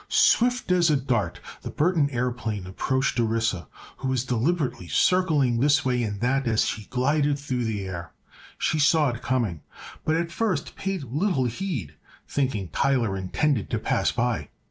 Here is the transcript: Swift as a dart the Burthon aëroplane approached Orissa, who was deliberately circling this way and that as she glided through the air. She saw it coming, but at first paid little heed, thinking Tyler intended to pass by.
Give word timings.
Swift 0.09 0.71
as 0.71 0.89
a 0.89 0.95
dart 0.97 1.39
the 1.61 1.69
Burthon 1.69 2.09
aëroplane 2.11 2.65
approached 2.65 3.19
Orissa, 3.19 3.67
who 3.97 4.07
was 4.07 4.25
deliberately 4.25 4.87
circling 4.87 5.59
this 5.59 5.85
way 5.85 6.01
and 6.01 6.19
that 6.21 6.47
as 6.47 6.65
she 6.65 6.85
glided 6.85 7.37
through 7.37 7.65
the 7.65 7.85
air. 7.85 8.11
She 8.57 8.79
saw 8.79 9.09
it 9.11 9.21
coming, 9.21 9.61
but 10.03 10.15
at 10.15 10.31
first 10.31 10.75
paid 10.75 11.03
little 11.03 11.45
heed, 11.45 11.93
thinking 12.27 12.69
Tyler 12.69 13.15
intended 13.15 13.69
to 13.69 13.77
pass 13.77 14.11
by. 14.11 14.49